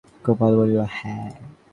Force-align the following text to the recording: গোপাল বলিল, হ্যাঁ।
গোপাল 0.25 0.53
বলিল, 0.59 0.79
হ্যাঁ। 0.95 1.29